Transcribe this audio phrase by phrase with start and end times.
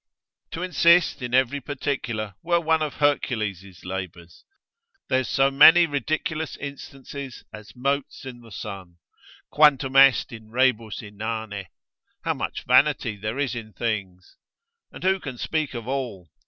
[0.53, 4.43] To insist in every particular were one of Hercules' labours,
[5.09, 8.97] there's so many ridiculous instances, as motes in the sun.
[9.51, 11.67] Quantum est in rebus inane?
[12.23, 14.37] (How much vanity there is in things!)
[14.91, 16.31] And who can speak of all?